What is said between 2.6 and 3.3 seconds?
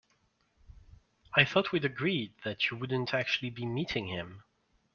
you wouldn't